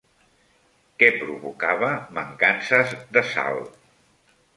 Què 1.01 1.09
provocava 1.17 1.89
mancances 2.19 2.95
de 3.19 3.23
sal? 3.35 3.61